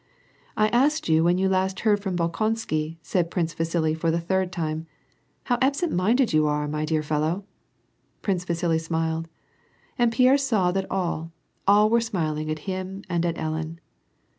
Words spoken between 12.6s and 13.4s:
him and at